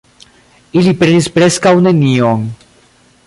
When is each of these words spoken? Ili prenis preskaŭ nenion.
Ili 0.79 0.93
prenis 1.01 1.29
preskaŭ 1.37 1.73
nenion. 1.89 2.51